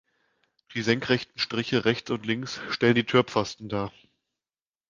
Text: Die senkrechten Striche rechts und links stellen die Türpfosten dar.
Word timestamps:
Die 0.73 0.81
senkrechten 0.81 1.37
Striche 1.39 1.85
rechts 1.85 2.09
und 2.09 2.25
links 2.25 2.59
stellen 2.71 2.95
die 2.95 3.03
Türpfosten 3.05 3.69
dar. 3.69 3.91